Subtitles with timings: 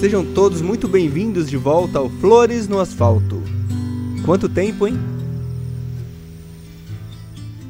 [0.00, 3.42] Sejam todos muito bem-vindos de volta ao Flores no Asfalto.
[4.26, 4.94] Quanto tempo, hein?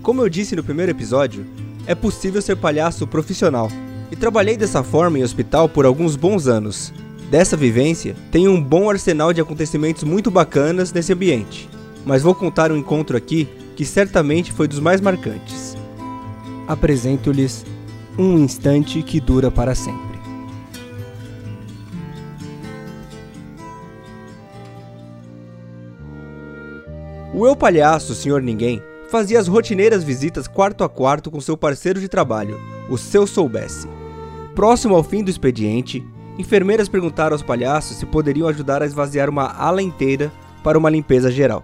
[0.03, 1.47] Como eu disse no primeiro episódio,
[1.87, 3.71] é possível ser palhaço profissional.
[4.11, 6.93] E trabalhei dessa forma em hospital por alguns bons anos.
[7.31, 11.69] Dessa vivência, tenho um bom arsenal de acontecimentos muito bacanas nesse ambiente.
[12.05, 15.77] Mas vou contar um encontro aqui que certamente foi dos mais marcantes.
[16.67, 17.65] Apresento-lhes
[18.19, 20.06] um instante que dura para sempre.
[27.37, 32.01] O eu palhaço, senhor ninguém, fazia as rotineiras visitas quarto a quarto com seu parceiro
[32.01, 33.87] de trabalho, o seu soubesse.
[34.55, 36.03] Próximo ao fim do expediente,
[36.39, 40.33] enfermeiras perguntaram aos palhaços se poderiam ajudar a esvaziar uma ala inteira
[40.65, 41.63] para uma limpeza geral.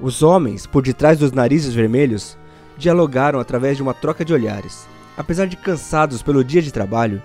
[0.00, 2.36] Os homens, por detrás dos narizes vermelhos,
[2.76, 4.88] dialogaram através de uma troca de olhares.
[5.16, 7.22] Apesar de cansados pelo dia de trabalho,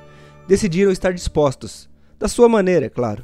[0.47, 1.89] decidiram estar dispostos,
[2.19, 3.23] da sua maneira, é claro.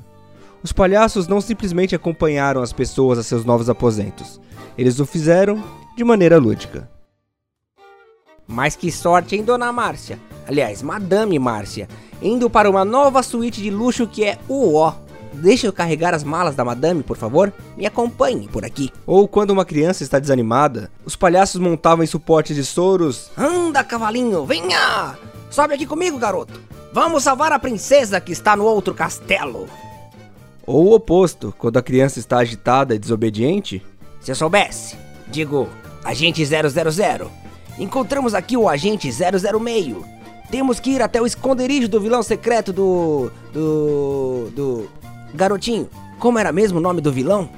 [0.63, 4.39] Os palhaços não simplesmente acompanharam as pessoas a seus novos aposentos,
[4.77, 5.61] eles o fizeram
[5.97, 6.89] de maneira lúdica.
[8.47, 10.17] Mas que sorte, hein, dona Márcia?
[10.47, 11.87] Aliás, Madame Márcia,
[12.21, 14.93] indo para uma nova suíte de luxo que é o ó.
[15.33, 17.51] Deixa eu carregar as malas da madame, por favor?
[17.75, 18.91] Me acompanhe por aqui.
[19.05, 23.31] Ou quando uma criança está desanimada, os palhaços montavam em suportes de soros.
[23.35, 25.17] Anda, cavalinho, venha!
[25.49, 26.61] Sobe aqui comigo, garoto.
[26.93, 29.67] Vamos salvar a princesa que está no outro castelo.
[30.65, 33.85] Ou o oposto, quando a criança está agitada e desobediente.
[34.21, 34.95] Se eu soubesse,
[35.27, 35.67] digo,
[36.03, 36.61] agente 000.
[37.77, 39.95] Encontramos aqui o agente 006.
[40.49, 43.31] Temos que ir até o esconderijo do vilão secreto do.
[43.51, 44.51] do.
[44.55, 44.89] do.
[45.33, 45.89] Garotinho.
[46.19, 47.49] Como era mesmo o nome do vilão?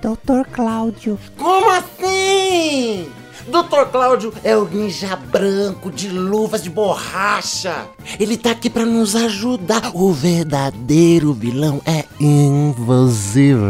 [0.00, 1.18] Doutor Cláudio.
[1.36, 3.08] Como assim?
[3.46, 7.86] Doutor Cláudio é o ninja branco de luvas de borracha.
[8.18, 9.90] Ele tá aqui para nos ajudar.
[9.94, 13.60] O verdadeiro vilão é invisível.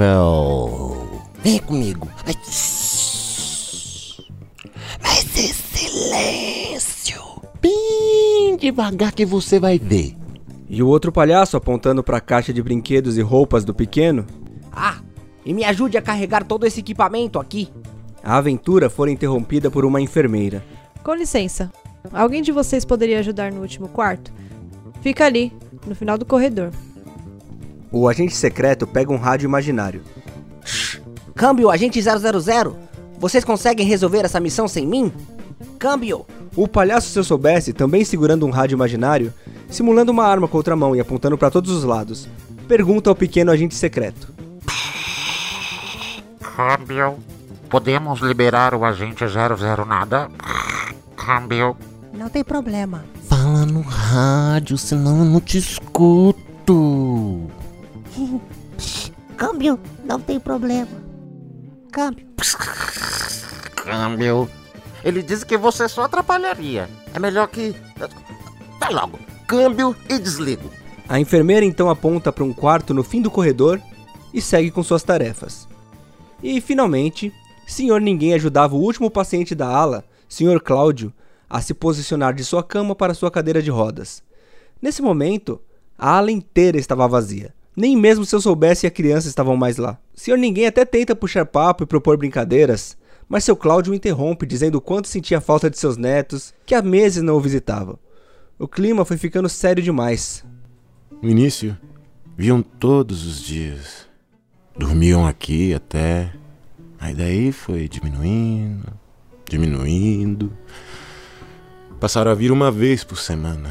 [1.42, 2.08] Vem comigo.
[2.24, 2.35] Vai.
[5.01, 7.20] Vai ser silêncio.
[7.61, 10.17] Bem devagar que você vai ver.
[10.68, 14.24] E o outro palhaço apontando para a caixa de brinquedos e roupas do pequeno.
[14.73, 14.98] Ah,
[15.45, 17.68] e me ajude a carregar todo esse equipamento aqui.
[18.24, 20.64] A aventura foi interrompida por uma enfermeira.
[21.02, 21.70] Com licença,
[22.11, 24.33] alguém de vocês poderia ajudar no último quarto?
[25.02, 25.52] Fica ali,
[25.86, 26.70] no final do corredor.
[27.92, 30.02] O agente secreto pega um rádio imaginário.
[31.35, 32.77] Câmbio, agente 000.
[33.18, 35.12] Vocês conseguem resolver essa missão sem mim?
[35.79, 36.24] Câmbio!
[36.56, 39.35] O palhaço, se eu soubesse, também segurando um rádio imaginário,
[39.68, 42.27] simulando uma arma com outra mão e apontando para todos os lados,
[42.67, 44.33] pergunta ao pequeno agente secreto:
[46.41, 47.18] Câmbio.
[47.69, 50.29] Podemos liberar o agente 00 nada?
[51.17, 51.77] Câmbio.
[52.13, 53.05] Não tem problema.
[53.29, 57.51] Fala no rádio, senão eu não te escuto.
[59.36, 60.89] Câmbio, não tem problema.
[61.91, 62.27] Câmbio.
[63.77, 64.48] Câmbio.
[65.05, 66.89] Ele disse que você só atrapalharia.
[67.13, 67.74] É melhor que.
[68.79, 69.19] Vai logo.
[69.47, 70.70] Câmbio e desligo.
[71.08, 73.80] A enfermeira então aponta para um quarto no fim do corredor
[74.33, 75.69] e segue com suas tarefas.
[76.42, 77.33] E finalmente,
[77.67, 81.13] Senhor Ninguém ajudava o último paciente da ala, Senhor Cláudio,
[81.48, 84.23] a se posicionar de sua cama para sua cadeira de rodas.
[84.80, 85.61] Nesse momento,
[85.97, 87.55] a ala inteira estava vazia.
[87.77, 89.98] Nem mesmo se eu soubesse a criança estavam mais lá.
[90.14, 92.97] Senhor Ninguém até tenta puxar papo e propor brincadeiras,
[93.29, 96.83] mas seu Cláudio o interrompe dizendo o quanto sentia falta de seus netos, que há
[96.83, 97.98] meses não o visitavam.
[98.58, 100.45] O clima foi ficando sério demais.
[101.20, 101.77] No início,
[102.36, 104.07] viam todos os dias.
[104.77, 106.33] Dormiam aqui até.
[107.05, 108.87] Aí daí foi diminuindo,
[109.47, 110.51] diminuindo.
[112.01, 113.70] Passaram a vir uma vez por semana.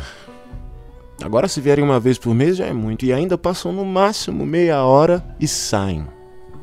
[1.20, 3.04] Agora, se vierem uma vez por mês já é muito.
[3.04, 6.06] E ainda passam no máximo meia hora e saem.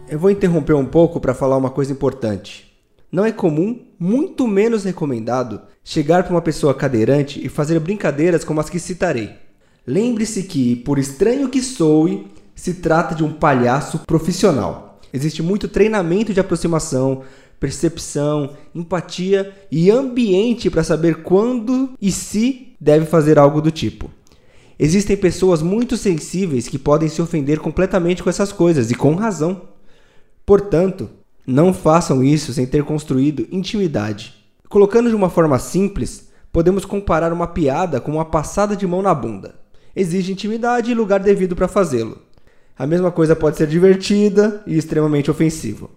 [0.08, 2.72] Eu vou interromper um pouco para falar uma coisa importante.
[3.10, 8.60] Não é comum, muito menos recomendado, chegar para uma pessoa cadeirante e fazer brincadeiras como
[8.60, 9.30] as que citarei.
[9.84, 14.89] Lembre-se que, por estranho que soe, se trata de um palhaço profissional.
[15.12, 17.22] Existe muito treinamento de aproximação,
[17.58, 24.10] percepção, empatia e ambiente para saber quando e se deve fazer algo do tipo.
[24.78, 29.68] Existem pessoas muito sensíveis que podem se ofender completamente com essas coisas e com razão.
[30.46, 31.10] Portanto,
[31.46, 34.34] não façam isso sem ter construído intimidade.
[34.70, 39.14] Colocando de uma forma simples, podemos comparar uma piada com uma passada de mão na
[39.14, 39.54] bunda.
[39.94, 42.18] Exige intimidade e lugar devido para fazê-lo.
[42.80, 45.90] A mesma coisa pode ser divertida e extremamente ofensiva.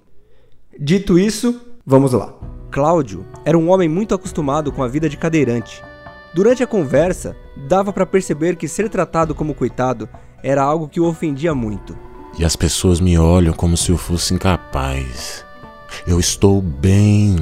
[0.77, 2.37] Dito isso, vamos lá.
[2.69, 5.81] Cláudio era um homem muito acostumado com a vida de cadeirante.
[6.33, 10.09] Durante a conversa, dava para perceber que ser tratado como coitado
[10.43, 11.97] era algo que o ofendia muito.
[12.37, 15.45] E as pessoas me olham como se eu fosse incapaz.
[16.05, 17.37] Eu estou bem.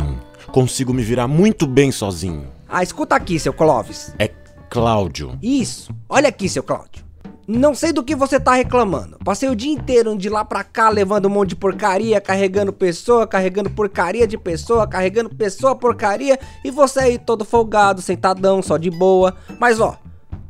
[0.51, 2.45] Consigo me virar muito bem sozinho.
[2.69, 4.13] Ah, escuta aqui, seu Clóvis.
[4.19, 4.29] É
[4.69, 5.35] Cláudio.
[5.41, 5.91] Isso.
[6.07, 7.09] Olha aqui, seu Cláudio.
[7.53, 9.17] Não sei do que você tá reclamando.
[9.25, 13.27] Passei o dia inteiro de lá pra cá levando um monte de porcaria, carregando pessoa,
[13.27, 18.89] carregando porcaria de pessoa, carregando pessoa porcaria e você aí todo folgado, sentadão, só de
[18.89, 19.35] boa.
[19.59, 19.97] Mas ó,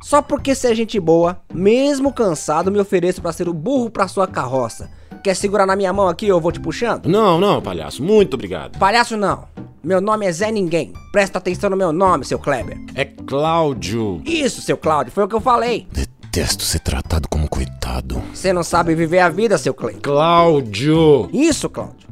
[0.00, 4.06] só porque você é gente boa, mesmo cansado, me ofereço pra ser o burro pra
[4.06, 4.88] sua carroça.
[5.24, 7.06] Quer segurar na minha mão aqui ou eu vou te puxando?
[7.06, 8.00] Não, não, palhaço.
[8.00, 8.78] Muito obrigado.
[8.78, 9.48] Palhaço não.
[9.82, 10.92] Meu nome é Zé Ninguém.
[11.10, 12.78] Presta atenção no meu nome, seu Kleber.
[12.94, 14.22] É Cláudio.
[14.24, 15.88] Isso, seu Cláudio, foi o que eu falei.
[16.32, 18.22] Detesto ser tratado como coitado.
[18.32, 19.96] Você não sabe viver a vida, seu Clay.
[19.96, 21.28] Cláudio!
[21.30, 22.08] Isso, Cláudio.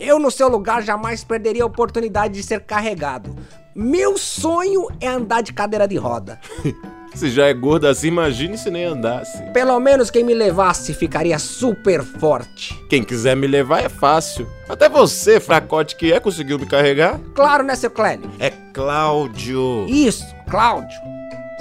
[0.00, 3.36] Eu, no seu lugar, jamais perderia a oportunidade de ser carregado.
[3.72, 6.40] Meu sonho é andar de cadeira de roda.
[7.14, 9.40] Se já é gordo assim, imagine se nem andasse.
[9.52, 12.74] Pelo menos quem me levasse ficaria super forte.
[12.88, 14.48] Quem quiser me levar é fácil.
[14.66, 17.20] Até você, fracote que é, conseguiu me carregar?
[17.34, 18.30] Claro, né, seu Clélio?
[18.40, 19.84] É Cláudio.
[19.88, 21.11] Isso, Cláudio.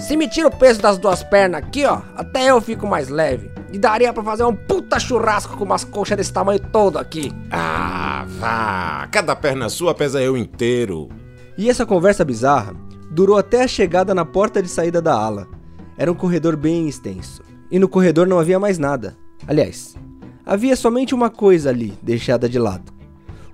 [0.02, 3.52] Se me tira o peso das duas pernas aqui, ó, até eu fico mais leve.
[3.72, 7.32] E daria pra fazer um puta churrasco com umas coxas desse tamanho todo aqui.
[7.52, 9.08] Ah, vá.
[9.12, 11.08] Cada perna sua pesa eu inteiro.
[11.56, 12.74] E essa conversa bizarra
[13.12, 15.48] durou até a chegada na porta de saída da ala.
[15.96, 17.44] Era um corredor bem extenso.
[17.70, 19.16] E no corredor não havia mais nada.
[19.48, 19.96] Aliás,
[20.44, 22.92] havia somente uma coisa ali, deixada de lado: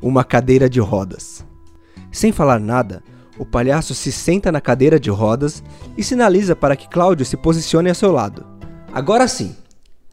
[0.02, 1.46] uma cadeira de rodas.
[2.10, 3.04] Sem falar nada,
[3.38, 5.64] o palhaço se senta na cadeira de rodas
[5.98, 8.46] e sinaliza para que Cláudio se posicione a seu lado.
[8.92, 9.56] Agora sim,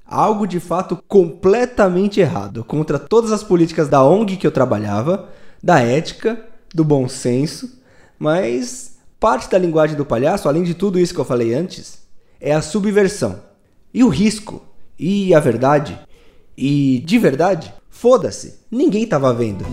[0.05, 5.29] algo de fato completamente errado, contra todas as políticas da ONG que eu trabalhava,
[5.63, 6.39] da ética,
[6.75, 7.81] do bom senso,
[8.19, 11.99] mas parte da linguagem do palhaço, além de tudo isso que eu falei antes,
[12.41, 13.41] é a subversão.
[13.93, 14.63] E o risco,
[14.99, 15.99] e a verdade,
[16.57, 19.65] e de verdade, foda-se, ninguém estava vendo.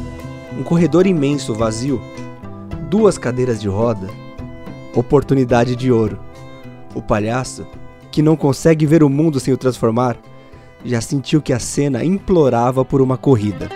[0.58, 2.02] Um corredor imenso, vazio,
[2.92, 4.10] duas cadeiras de roda,
[4.94, 6.20] oportunidade de ouro.
[6.94, 7.66] O palhaço,
[8.12, 10.18] que não consegue ver o mundo sem o transformar,
[10.84, 13.70] já sentiu que a cena implorava por uma corrida.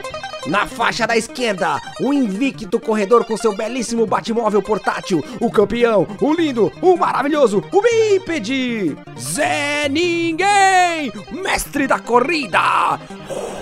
[0.47, 6.33] Na faixa da esquerda, o invicto corredor com seu belíssimo batmóvel portátil, o campeão, o
[6.33, 12.99] lindo, o maravilhoso, o bípede, Zé Ninguém, mestre da corrida,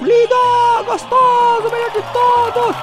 [0.01, 2.75] lindo, gostoso, melhor de todos.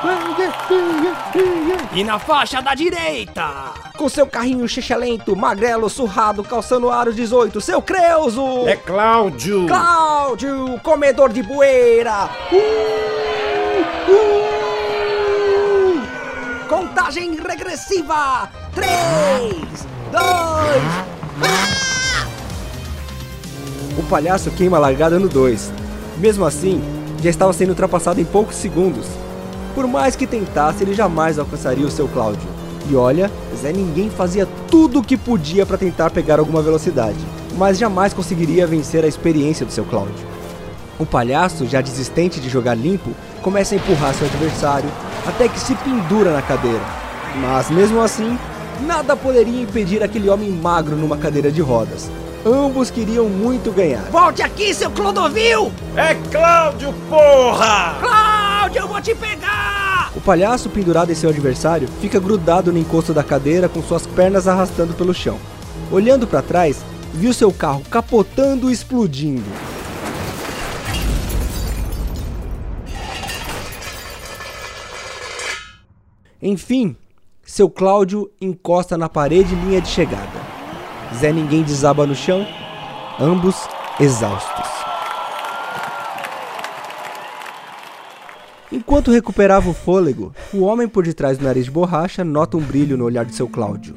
[1.92, 4.66] E na faixa da direita, com seu carrinho
[4.98, 9.66] lento, magrelo, surrado, calçando aro 18, seu Creuso, É Cláudio.
[9.66, 12.30] Cláudio, comedor de poeira.
[12.50, 13.29] Uh!
[14.08, 16.00] Uh!
[16.68, 18.48] Contagem regressiva!
[18.74, 19.54] 3,
[20.12, 20.20] 2,
[23.98, 25.72] O palhaço queima a largada no 2.
[26.18, 26.80] Mesmo assim,
[27.22, 29.06] já estava sendo ultrapassado em poucos segundos.
[29.74, 32.48] Por mais que tentasse, ele jamais alcançaria o seu Cláudio.
[32.88, 37.18] E olha, Zé Ninguém fazia tudo o que podia para tentar pegar alguma velocidade,
[37.56, 40.26] mas jamais conseguiria vencer a experiência do seu Cláudio.
[40.98, 43.10] O palhaço, já desistente de jogar limpo,
[43.42, 44.90] começa a empurrar seu adversário
[45.26, 46.80] até que se pendura na cadeira.
[47.36, 48.38] Mas mesmo assim,
[48.86, 52.10] nada poderia impedir aquele homem magro numa cadeira de rodas.
[52.44, 54.02] Ambos queriam muito ganhar.
[54.10, 55.70] Volte aqui, seu Clodovil!
[55.94, 57.98] É Cláudio, porra!
[58.00, 60.10] Cláudio, eu vou te pegar!
[60.16, 64.48] O palhaço pendurado em seu adversário fica grudado no encosto da cadeira com suas pernas
[64.48, 65.38] arrastando pelo chão.
[65.92, 66.78] Olhando para trás,
[67.12, 69.44] viu seu carro capotando e explodindo.
[76.42, 76.96] Enfim,
[77.42, 80.40] seu Cláudio encosta na parede linha de chegada.
[81.14, 82.46] Zé Ninguém desaba no chão,
[83.18, 83.56] ambos
[83.98, 84.70] exaustos.
[88.72, 92.96] Enquanto recuperava o fôlego, o homem por detrás do nariz de borracha nota um brilho
[92.96, 93.94] no olhar de seu Cláudio.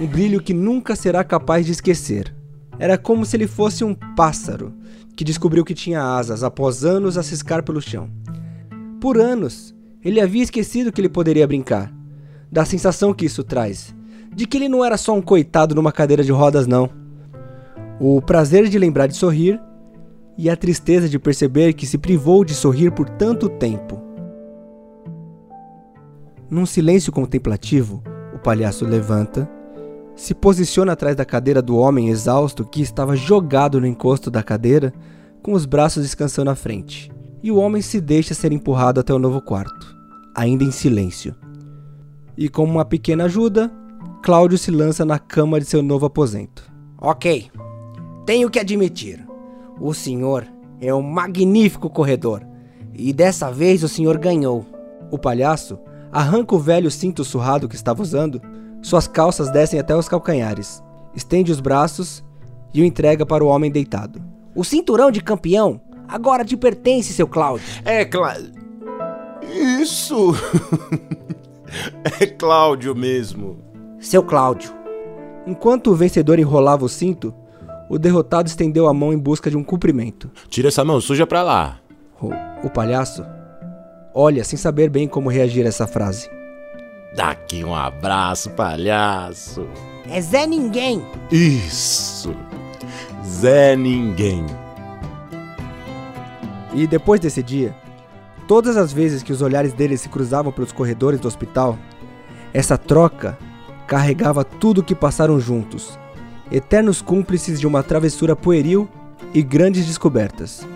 [0.00, 2.34] Um brilho que nunca será capaz de esquecer.
[2.78, 4.72] Era como se ele fosse um pássaro
[5.14, 8.10] que descobriu que tinha asas após anos a ciscar pelo chão.
[9.00, 9.73] Por anos,
[10.04, 11.92] ele havia esquecido que ele poderia brincar.
[12.50, 13.94] Da sensação que isso traz.
[14.34, 16.90] De que ele não era só um coitado numa cadeira de rodas, não.
[17.98, 19.60] O prazer de lembrar de sorrir
[20.36, 24.02] e a tristeza de perceber que se privou de sorrir por tanto tempo.
[26.50, 28.02] Num silêncio contemplativo,
[28.34, 29.48] o palhaço levanta,
[30.14, 34.92] se posiciona atrás da cadeira do homem exausto que estava jogado no encosto da cadeira,
[35.42, 37.10] com os braços descansando à frente,
[37.42, 39.83] e o homem se deixa ser empurrado até o novo quarto,
[40.34, 41.34] ainda em silêncio.
[42.36, 43.70] E com uma pequena ajuda,
[44.22, 46.64] Cláudio se lança na cama de seu novo aposento.
[46.98, 47.50] Ok.
[48.26, 49.24] Tenho que admitir.
[49.80, 50.46] O senhor
[50.80, 52.42] é um magnífico corredor.
[52.92, 54.64] E dessa vez o senhor ganhou.
[55.10, 55.78] O palhaço
[56.10, 58.40] arranca o velho cinto surrado que estava usando,
[58.80, 60.82] suas calças descem até os calcanhares,
[61.14, 62.24] estende os braços
[62.72, 64.22] e o entrega para o homem deitado.
[64.54, 67.66] O cinturão de campeão agora te pertence, seu Cláudio.
[67.84, 68.63] É claro.
[69.54, 70.34] Isso!
[72.20, 73.58] é Cláudio mesmo.
[74.00, 74.72] Seu Cláudio.
[75.46, 77.34] Enquanto o vencedor enrolava o cinto,
[77.88, 80.30] o derrotado estendeu a mão em busca de um cumprimento.
[80.48, 81.78] Tira essa mão suja pra lá.
[82.20, 82.30] O,
[82.66, 83.24] o palhaço
[84.14, 86.30] olha sem saber bem como reagir a essa frase.
[87.14, 89.66] Dá aqui um abraço, palhaço.
[90.10, 91.04] É Zé Ninguém.
[91.30, 92.34] Isso.
[93.24, 94.46] Zé Ninguém.
[96.74, 97.74] E depois desse dia,
[98.46, 101.78] todas as vezes que os olhares dele se cruzavam pelos corredores do hospital,
[102.52, 103.38] essa troca
[103.86, 105.98] carregava tudo o que passaram juntos,
[106.50, 108.88] eternos cúmplices de uma travessura pueril
[109.32, 110.66] e grandes descobertas.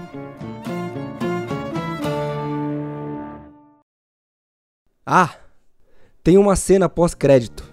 [5.06, 5.30] Ah,
[6.22, 7.64] tem uma cena pós-crédito.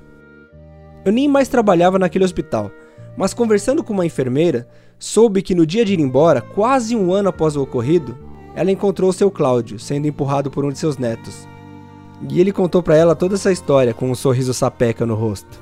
[1.03, 2.71] Eu nem mais trabalhava naquele hospital,
[3.17, 7.29] mas conversando com uma enfermeira, soube que no dia de ir embora, quase um ano
[7.29, 8.17] após o ocorrido,
[8.55, 11.47] ela encontrou seu Cláudio sendo empurrado por um de seus netos.
[12.29, 15.59] E ele contou para ela toda essa história com um sorriso sapeca no rosto.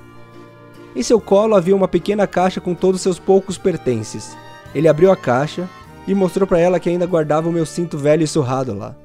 [0.96, 4.38] Em seu colo havia uma pequena caixa com todos seus poucos pertences.
[4.76, 5.68] Ele abriu a caixa
[6.08, 8.96] e mostrou para ela que ainda guardava o meu cinto velho e surrado lá.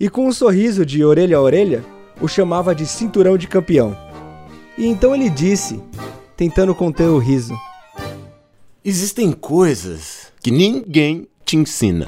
[0.00, 1.84] E com um sorriso de orelha a orelha,
[2.20, 3.96] o chamava de cinturão de campeão.
[4.76, 5.82] E então ele disse,
[6.36, 7.54] tentando conter o riso:
[8.84, 12.06] Existem coisas que ninguém te ensina.